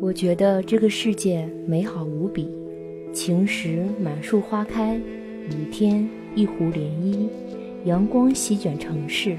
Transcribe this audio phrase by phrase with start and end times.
[0.00, 2.48] 我觉得这个世界美好无比，
[3.12, 4.96] 晴时满树花开，
[5.48, 7.28] 雨天一湖涟漪，
[7.84, 9.36] 阳光席卷城市，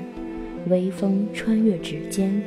[0.67, 2.41] 微风穿越指尖，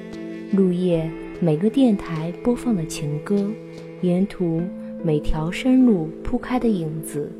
[0.52, 3.50] 路夜每个电台播放的情歌，
[4.02, 4.60] 沿途
[5.02, 7.30] 每条山路铺开的影子，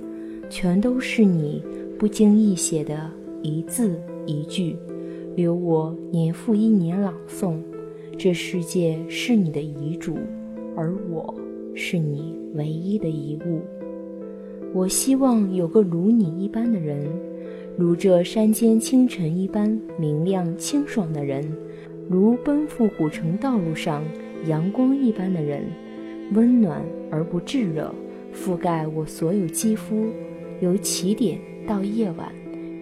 [0.48, 1.62] 全都是你
[1.98, 3.11] 不经意写的
[3.43, 4.76] 一字一句，
[5.36, 7.56] 留我年复一年朗诵。
[8.16, 10.16] 这世界是你的遗嘱。
[10.76, 11.34] 而我
[11.75, 13.61] 是你唯一的遗物。
[14.72, 17.04] 我希望有个如你一般的人，
[17.76, 21.44] 如这山间清晨一般明亮清爽的人，
[22.08, 24.04] 如奔赴古城道路上
[24.46, 25.64] 阳光一般的人，
[26.32, 26.80] 温暖
[27.11, 27.92] 而不炙热，
[28.32, 30.06] 覆盖我所有肌肤，
[30.61, 32.28] 由起点到夜晚，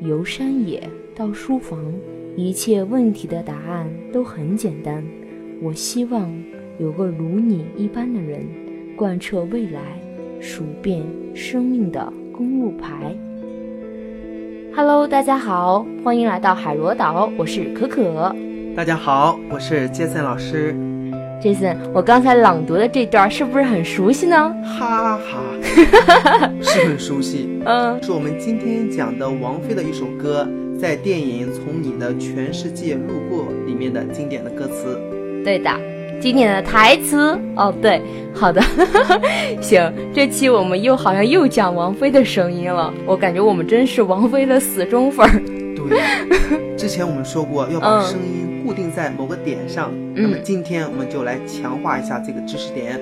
[0.03, 0.83] 由山野
[1.15, 1.79] 到书房，
[2.37, 5.05] 一切问题的答案都很简单。
[5.63, 6.31] 我希望。
[6.79, 8.47] 有个如你一般的人，
[8.97, 9.99] 贯彻未来，
[10.43, 11.03] 数遍
[11.35, 13.17] 生命的公路牌。
[14.75, 18.37] Hello，大家好，欢迎来到海螺岛，我是可可。
[18.77, 20.77] 大家好，我是杰森老师。
[21.41, 24.55] 杰森，我刚才朗读的这段是不是很熟悉呢？
[24.79, 25.41] 哈哈，
[26.63, 27.61] 是很熟悉。
[27.65, 30.49] 嗯，是我们今天讲的王菲的一首歌，
[30.81, 34.99] 在电影《从你的全世界路过》里面的经典的歌词。
[35.45, 35.71] 对的。
[36.19, 38.01] 经典的台词哦，对，
[38.33, 38.63] 好的，
[39.61, 45.43] 行，这期我们又好像又讲王菲的声音了，我感觉我们真是王菲的死忠粉儿。
[45.89, 53.01] 对，之前我们说过要把声音固定在某个点上，那么今天我们就来强化一下这个知识点。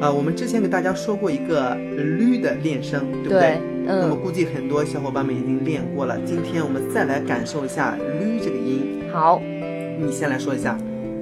[0.00, 3.58] 呃，我们之前给大家说过一个驴的练声，对不对？
[3.86, 4.00] 嗯。
[4.00, 9.00] 那么估计很多小伙伴们已经练过了，今天我们再来感受一下驴这个音。
[9.12, 9.42] 好，
[9.98, 10.78] 你先来说一下，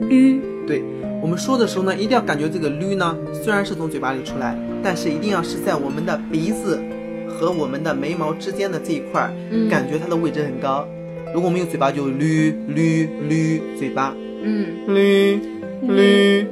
[0.09, 0.41] 驴。
[0.67, 0.83] 对
[1.23, 6.79] 我们说的时候呢，一定要感觉这个“捋”呢，虽然是从嘴巴里出来，但是一定要是在我们的鼻子
[7.37, 9.31] 和我们的眉毛之间的这一块儿，
[9.69, 10.89] 感觉它的位置很高。
[11.35, 15.39] 如果我们用嘴巴就捋捋捋嘴巴，嗯，捋
[15.87, 16.47] 捋。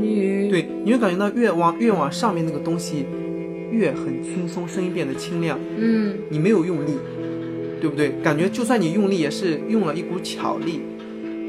[0.00, 3.04] 捋，对，你会感觉到越往越往上面那个东西
[3.72, 5.58] 越很轻松，声音变得清亮。
[5.76, 6.92] 嗯，你没有用力，
[7.80, 8.12] 对不对？
[8.22, 10.80] 感觉就算你用力，也是用了一股巧力，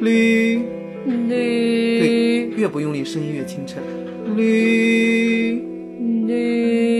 [0.01, 0.59] 捋。
[1.07, 3.79] 捋，对，越不用力，声音越清澈。
[4.35, 5.61] 绿，
[6.27, 6.90] 绿，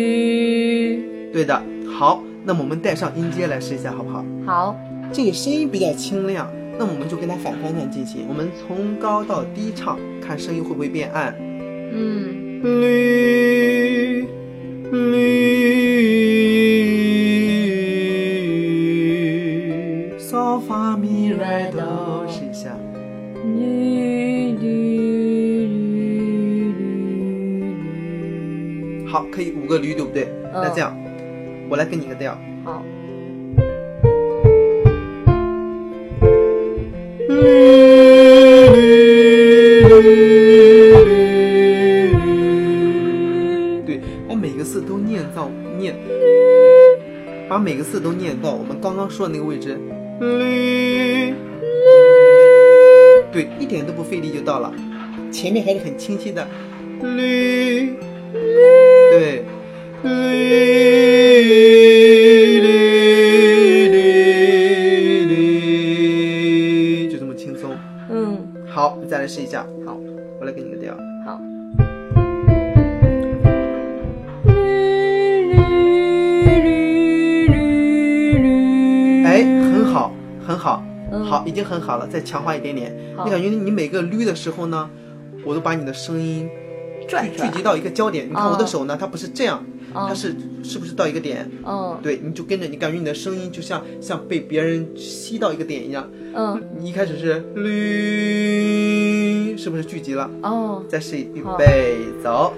[1.31, 4.25] 对的，好，那么我们带上音阶来试一下，好不好？
[4.46, 4.75] 好，
[5.14, 11.34] 这个声音比较清亮，那么我们就跟它反方向进行，我们从高到低唱，看声音会不会变暗。
[11.94, 14.28] 嗯，绿，
[14.92, 15.31] 绿，
[20.18, 22.75] 嗦发咪来哆，试一下。
[23.44, 26.74] 绿绿绿
[29.03, 30.28] 绿好，可以五个驴，对不对？
[30.53, 30.96] 那这样，
[31.72, 32.38] 我来给你个调。
[32.66, 32.84] 好。
[43.86, 45.96] 对，把每个字都念到念，
[47.48, 49.80] 把每个字都念到我们刚刚说的那个位置。
[53.31, 54.74] 对，一点都不费力就到了，
[55.31, 56.46] 前面还是很清晰的。
[69.22, 69.64] 来试一下。
[69.86, 69.96] 好，
[70.40, 70.98] 我来给你个调。
[71.24, 71.40] 好。
[79.24, 80.12] 哎，很好，
[80.48, 80.84] 很好。
[81.24, 82.92] 好，已经很好了，再强化一点点。
[83.24, 84.90] 你感觉你每个捋的时候呢，
[85.46, 86.50] 我都把你的声音
[87.08, 88.28] 聚聚集到一个焦点。
[88.28, 91.50] 你看我的手呢，它不是这样，它是是不是到一个点？
[91.66, 96.10] 嗯，对，你就跟着，你感觉你的声音就像像被别人吸到一个点一样。
[96.33, 97.71] 嗯，你一开始是绿，
[99.57, 100.30] 是不是聚集了？
[100.44, 102.54] 哦，再试一，预备，走。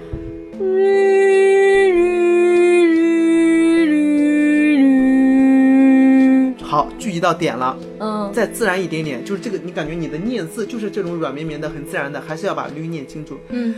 [6.62, 7.76] 好，聚集到点了。
[8.00, 13.38] 嗯，再自然一点点，就是这个，你感觉你的念字就是这种软绵绵的，很自然的，还是要把“绿”念清楚。
[13.50, 13.72] 嗯，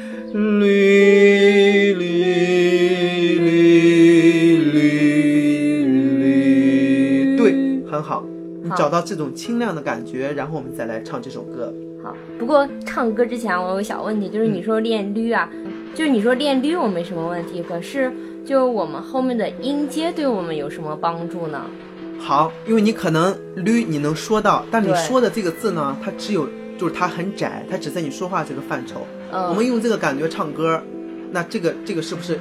[0.60, 2.85] 驴驴
[8.76, 11.72] 找到这种清亮的感觉，然后我们再来唱这首歌。
[12.02, 15.48] 好，不过唱歌之前我有个小问题，就是你说练律啊，
[15.94, 18.12] 就是你说练律我没什么问题，可是
[18.44, 21.62] 就我们后面的音阶对我们有什么帮助呢？
[22.18, 26.48] 好，因为你可能捋你能说到，但你说的这个字呢，它只有
[26.78, 29.00] 就是它很窄，它只在你说话这个范畴。
[29.32, 30.80] 嗯我们用这个感觉唱歌，
[31.32, 32.38] 那这个这个是不是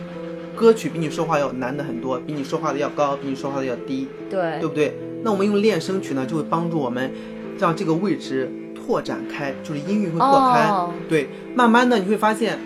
[0.56, 4.96] 歌曲比你说话要难的很多，比你说话的要高，比你说话的要低，对对不对？
[5.25, 7.12] 那我们用练声曲呢，就会帮助我们
[7.57, 10.69] 让这个位置拓展开，就是音域会拓开。
[10.69, 12.60] 哦对，慢慢的你会发现，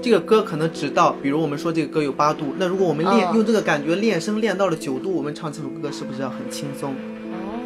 [0.00, 6.94] 这个歌可能只到，比如我们说这个歌有八度，那如果我们练、嗯用这个感觉练声练到了九度，我们唱这首歌是不是要很轻松？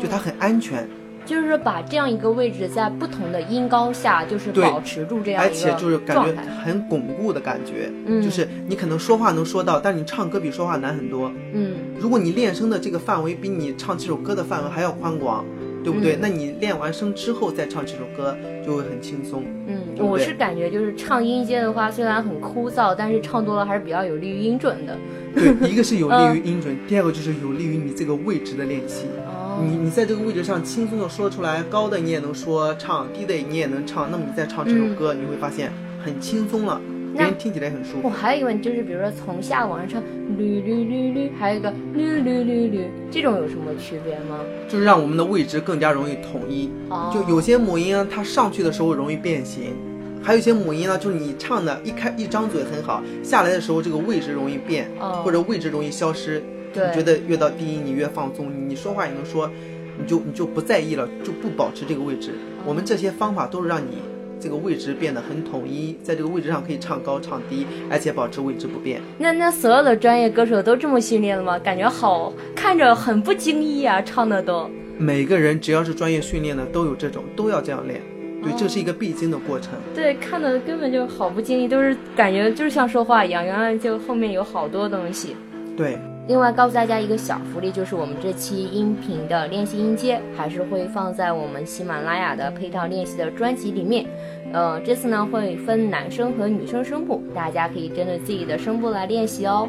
[0.02, 0.88] 就它很安全，
[1.24, 6.34] 就是把这样一个位置在不同的音高下，就是保持住这样而一个且就是感觉。
[6.64, 7.90] 很巩固的感觉。
[8.06, 11.32] 嗯就是你可能说话能说到，但你唱歌比说话难很多。
[11.52, 15.44] 嗯，如果你练声的这个范围比你唱这首歌的范围还要宽广，
[15.84, 16.16] 对不对？
[16.16, 19.44] 嗯那你练完声之后再唱这首歌就会很轻松。
[19.66, 24.96] 嗯，对对我是感觉就是唱音阶的话，虽然很枯燥，但是唱多了还是比较有利于音准的。
[25.34, 29.06] 对，一个是有利嗯于音准，第二个就是有利于你这个位置的练习。
[29.52, 35.70] 哦你你在这个位置上轻松的说出来，高的你也能说唱，低的你也能唱，那么你再唱这首歌，你会发现
[36.02, 36.80] 很轻松了，
[37.12, 38.16] 别人听起来很舒服我服。
[38.16, 44.40] 还有一个问题，就是比如说从下往上唱，捋捋捋捋，还有一个绿绿绿绿，这种有什么区别吗？
[44.68, 46.70] 就是让我们的位置更加容易统一。
[46.88, 49.74] 哦就有些母音啊，它上去的时候容易变形，
[50.22, 56.42] 还有一些母音呢，就是你唱的一开一张嘴很好，下来的时候这个位置容易变，哦或者位置容易消失。
[56.72, 59.50] 对你觉得越到低音你越放松，你说话也能说，
[59.98, 62.32] 你就你就不在意了，就不保持这个位置。
[62.66, 63.98] 我们这些方法都是让你
[64.40, 69.00] 这个位置变得很统一，在这个位置上可以唱高唱低，而且保持位置不变。
[69.18, 71.58] 那那所有的专业歌手都这么训练的吗？
[71.58, 74.68] 感觉好看着很不经意啊，唱的都。
[74.98, 78.00] 每个人只要是专业训练的，都有这种，都要这样练。
[78.42, 79.72] 对，这是一个必经的过程。
[79.94, 85.36] 对，看的根本就好不经意，都是感觉就是像说话一样，原来就后面有好多东西。
[85.76, 85.96] 对，
[86.28, 94.06] 另外告诉大家一个小福利，就是我们这期音频的练习音阶还是会放在我们喜马拉雅的配套练习的专辑里面。
[94.52, 99.68] 呃，这次呢会分男生和女生声部，大家可以针对自己的声部来练习哦。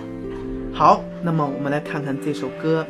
[0.71, 2.85] 好，那么我们来看看这首歌，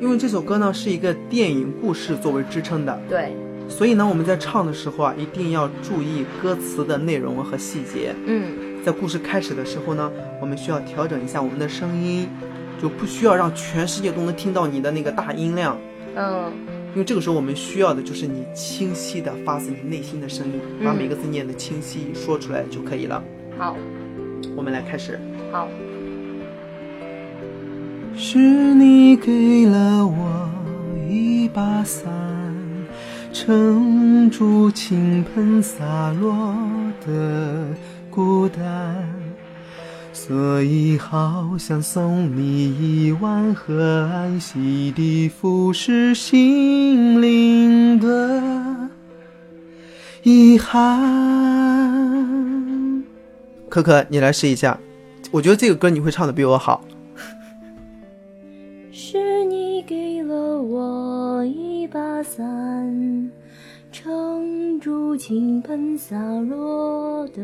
[0.00, 3.32] 因为这首歌呢是一个电影故事作为支撑的，对，
[3.68, 8.12] 所以呢我们在唱的时候啊，一定要注意歌词的内容和细节。
[8.26, 8.50] 嗯，
[8.84, 10.10] 在故事开始的时候呢，
[10.40, 12.28] 我们需要调整一下我们的声音，
[12.80, 15.76] 就不需要让全世界都能听到你的那个大音量，
[16.14, 16.50] 嗯，
[16.92, 23.22] 因为这个时候我们需要的就是你清晰的发自你内心的声音，把嗯每个字念的清晰，说出来就可以了。
[23.58, 23.76] 好，
[24.56, 25.20] 我们来开始。
[25.52, 25.68] 好，
[28.16, 30.48] 是你给了我
[31.08, 32.10] 一把伞，
[33.32, 36.54] 撑住倾盆洒落
[37.06, 37.66] 的
[38.10, 39.06] 孤单，
[40.30, 48.40] 所以好想送你一碗河岸，洗涤腐蚀心灵的
[50.22, 51.02] 遗憾。
[53.68, 54.78] 可可，你来试一下，
[55.32, 56.80] 我觉得这个歌你会唱的比我好。
[58.92, 63.28] 是你给了我一把伞，
[63.90, 66.16] 撑住倾盆洒
[66.48, 67.42] 落的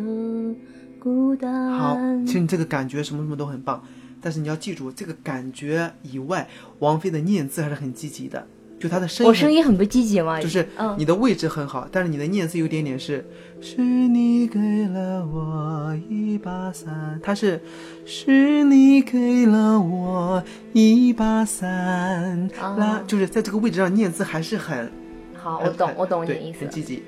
[0.98, 1.70] 孤单。
[1.72, 1.96] 好，
[2.26, 3.82] 其实你这个感觉什么什么都很棒，
[4.20, 6.48] 但是你要记住，这个感觉以外，
[6.81, 8.46] 王菲的念字还是很积极的，
[8.79, 10.41] 就她的声音，我声音很不积极吗？
[10.41, 13.24] 就是嗯你的位置很好，但是你的念字有点点是，
[13.60, 17.60] 是你给了我一把伞，它是，
[18.05, 24.91] 是你给了我一把伞，哦啦，就是在这个位置上念字还是很，
[25.34, 26.70] 好，我懂，我懂你的意思很。
[26.70, 27.03] 积极。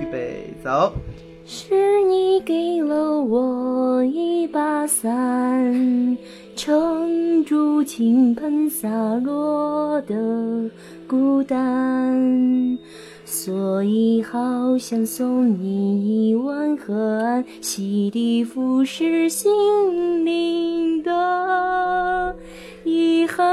[0.00, 0.94] 预备走。
[1.46, 6.16] 是你给了我一把伞，
[6.56, 10.70] 撑住倾盆洒落的
[11.06, 12.78] 孤单，
[13.26, 22.34] 所以好想送你一碗河岸，洗涤腐蚀心灵的
[22.84, 23.44] 遗憾。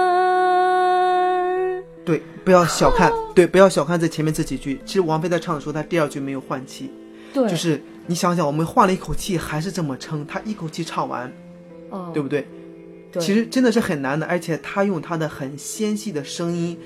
[2.05, 4.79] 对，不要小看，对，不要小看这前面这几句。
[4.86, 6.89] 其实王菲在唱的时候，她第二句没有换气，
[7.33, 11.31] 对，就是你想想，我们换了一口气，还是这么撑，他一口气唱完，
[11.89, 12.45] 哦，对不对？
[13.11, 16.77] 对其实真的是很难的，而且他用他的很纤细的声音，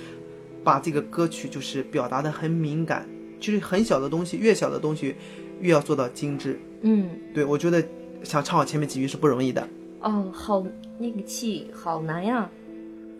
[0.63, 3.07] 把这个歌曲就是表达的很敏感。
[3.37, 5.13] 就是很小的东西，越小的东西，
[5.59, 6.59] 越要做到精致。
[6.81, 7.83] 嗯，对我觉得
[8.23, 9.67] 想唱好前面几句是不容易的。
[9.99, 10.65] 哦，好，
[10.97, 12.49] 那个气好难呀。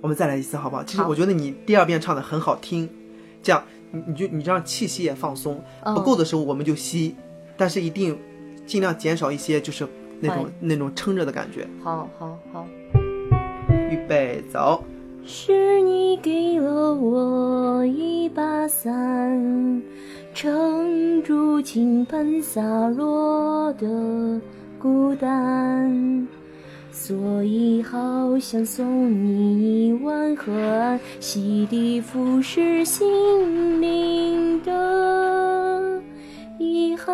[0.02, 0.84] 我们再来一次好不好？
[0.84, 2.90] 其实我觉得你第二遍唱的很好听，
[3.44, 3.64] 这样
[3.96, 7.16] 你你就你让气息也放松，嗯不够的时候我们就吸，
[7.56, 8.18] 但是一定
[8.66, 9.88] 尽量减少一些就是
[10.20, 11.66] 那种那种撑着的感觉。
[11.82, 12.68] 好好好，
[13.90, 14.84] 预备走。
[15.28, 19.82] 是你给了我一把伞，
[20.36, 24.40] 撑住倾盆洒落的
[24.78, 26.28] 孤单，
[26.98, 36.02] 所以好想送你一碗河岸，洗涤腐蚀心灵的
[36.58, 37.14] 遗憾。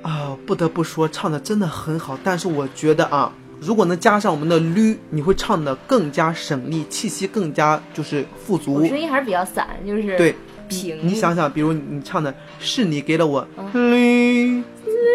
[0.00, 3.30] 啊，不得不说，唱的真的很好，但是我觉得啊。
[3.60, 8.74] 如果能加上我们的捋，你会唱的更加省力，气息更加就是富足。
[8.74, 10.34] 我声音还是比较散，就是对
[10.68, 11.06] 平。
[11.06, 14.62] 你想想，比如你唱的是你给了我捋，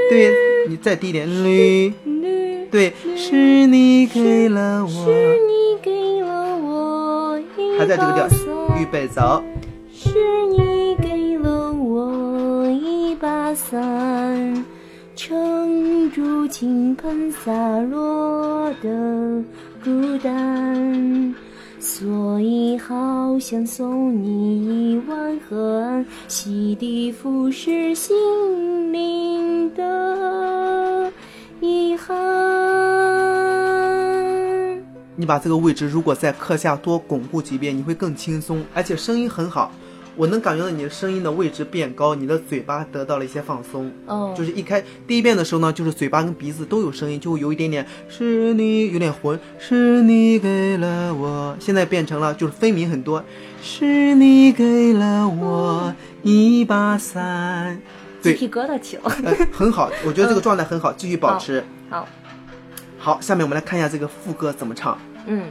[0.09, 1.91] 对你再低一点绿，
[2.71, 7.37] 对，是你给了我，是你给了我
[7.77, 8.29] 还在这个调，
[8.79, 9.43] 预备走。
[9.93, 14.63] 是你给了我一把伞。
[15.13, 17.51] 撑住倾盆洒
[17.81, 19.43] 落的
[19.83, 21.35] 孤单，
[22.01, 31.13] 所以好想送你一碗河岸，洗涤腐蚀心灵的
[31.59, 32.17] 遗憾。
[35.15, 39.71] 你把这个位置如果在课下多巩固几遍，你会更轻松，而且声音很好。
[40.15, 43.91] 我能感觉到你的声音的位置变高，你的嘴巴得到了一些放松。
[44.05, 51.55] 哦，就是一开第一遍的时候呢，就是嘴巴跟鼻子都有声音，就会有一点点是你有点浑，是你给了我。
[51.59, 53.23] 现在变成了就是分明很多，
[53.61, 57.81] 是你给了我一把伞。
[58.21, 59.09] 鸡皮疙瘩起了。
[59.51, 61.63] 很好，我觉得这个状态很好，继续保持。
[61.89, 62.07] 好，
[62.99, 64.97] 好，下面我们来看一下这个副歌怎么唱。
[65.25, 65.45] 嗯。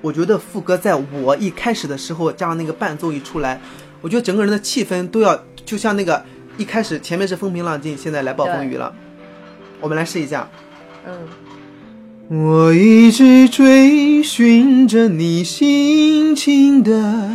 [0.00, 3.60] 我觉得副歌在我一开始的时候加上那个伴奏一出来，
[4.00, 6.24] 我觉得整个人的气氛都要就像那个
[6.56, 8.94] 一开始前面是风平浪静，现在来暴风雨了。
[9.80, 10.48] 我们来试一下。
[11.06, 11.12] 嗯。
[12.32, 17.28] 我一直追寻着你心情的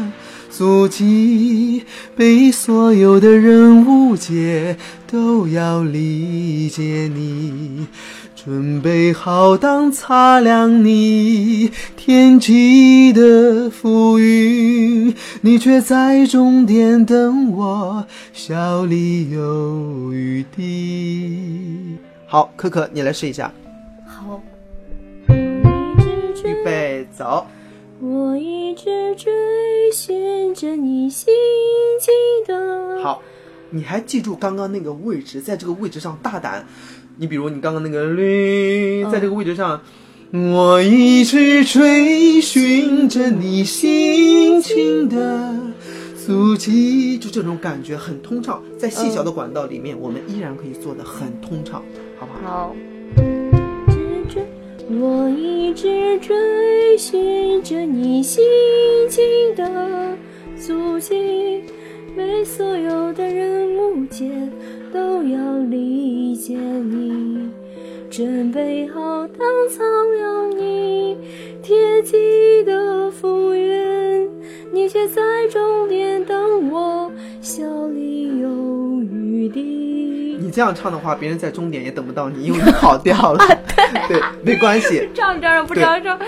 [0.57, 1.83] 足迹，
[2.15, 7.87] 被所有的人误解，都要理解你。
[8.37, 21.97] 准备好当擦亮你天际的浮云，你却在终点等我，笑里有雨滴。
[22.27, 23.51] 好，可可，你来试一下。
[24.07, 24.41] 好，
[25.27, 27.45] 预备走。
[28.01, 29.31] 我一直追
[29.93, 31.33] 寻着你心
[32.01, 32.13] 情
[32.45, 33.01] 的。
[33.01, 33.21] 好，
[33.69, 36.67] 你还记住刚刚那个位置，在这个位置上大胆。
[37.17, 39.81] 你比如你刚刚那个绿，在这个位置上，
[40.33, 45.55] 我一直追寻着你心情的
[46.25, 51.81] 足迹，就这种感觉很通畅，在细小的管道里面，我们依然可以做的很通畅，
[52.19, 52.51] 好不好？
[52.51, 52.75] 好。
[54.87, 58.43] 我一直追寻着你心
[59.09, 59.23] 情
[59.55, 60.15] 的
[60.55, 61.63] 足迹，
[62.15, 64.29] 被所有的人误解。
[64.93, 67.49] 都要理解你，
[68.09, 69.39] 准备好当
[69.69, 71.17] 苍凉你
[71.61, 74.29] 贴近的浮云，
[74.71, 77.11] 你却在终点等我，
[77.41, 80.37] 笑里有雨滴。
[80.39, 83.43] 你这样唱的话，别人在终点也等不到你，因为你跑掉了。
[84.07, 85.07] 对，没关系。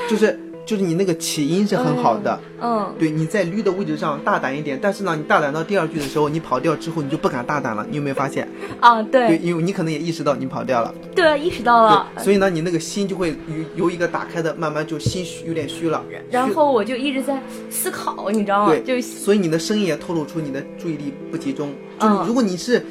[0.10, 0.40] 就是。
[0.68, 8.46] 就是你那个起音是很好的，嗯，对，你在捋的位置上大胆一点，但是呢，你大胆到第二句的时候，你跑调之后，你就不敢大胆了，你有没有发现？
[8.82, 16.04] 啊，对，对，因为你可能也意识到你跑调了，对，意识到了，所以呢，你那个心就会由由一个打开的，慢慢就心虚，有点虚了。
[16.30, 18.70] 然后我就一直在思考，你知道吗？
[18.70, 21.74] 对，就所以你的声音也透露出你的注意力不集中。
[21.98, 22.86] 就是如果你是，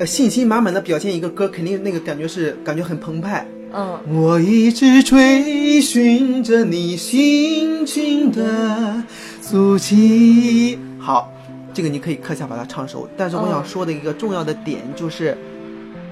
[0.00, 3.48] 呃，信心满满的表现一个歌，肯定那个感觉是感觉很澎湃。
[3.78, 9.02] 嗯，我一直追寻着你心情的
[9.42, 10.78] 足迹。
[10.98, 11.30] 好，
[11.74, 13.06] 这个你可以课下把它唱熟。
[13.18, 15.36] 但是我想说的一个重要的点就是，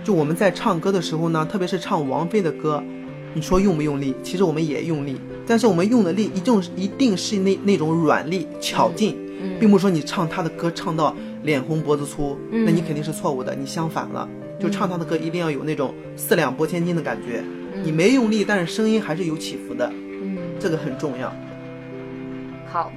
[0.04, 2.82] 就我们在唱歌的时候呢，特别是唱王菲的歌，
[3.32, 4.14] 你说用不用力？
[4.22, 5.16] 其实我们也用力，
[5.46, 9.16] 但是我们用的力一定一定是那那种软力、巧劲，
[9.58, 13.54] 并不是说你唱她的歌唱到脸红脖子粗，那你肯定是错误的。
[13.54, 14.28] 你相反了。
[14.58, 17.42] 就唱他的歌一定要有那种四两拨千斤的感觉，
[17.82, 19.90] 你没用力，但是声音还是有起伏的，
[20.22, 21.32] 嗯，这个很重要。
[22.66, 22.92] 好，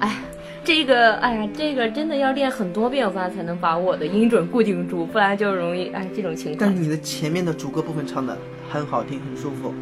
[0.00, 0.16] 哎，
[0.64, 6.58] 这个，哎呀，这个真的要练很多遍，我发现才能把我的音准固定住，不然就容易哎这种情况。
[6.60, 8.36] 但是你的前面的主歌部分唱的
[8.70, 9.72] 很好听，很舒服。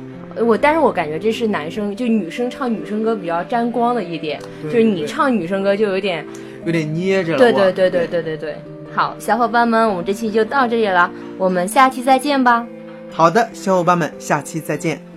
[0.45, 6.25] 我，但是我感觉这是男生，就女生唱女生歌比较沾光的一点，就是你唱女生歌就有点
[6.65, 7.39] 有点捏着了。
[7.39, 8.57] 对对对对对对对。
[8.93, 12.67] 好，小伙伴们，我们这期就到这里了，我们下期再见吧。
[13.13, 15.10] 好的，小伙伴们，下期再见。